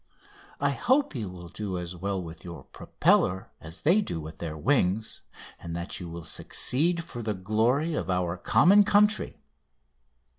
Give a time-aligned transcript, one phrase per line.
[0.59, 4.57] I hope you will do as well with your propeller as they do with their
[4.57, 5.21] wings,
[5.59, 9.37] and that you will succeed for the glory of our common country."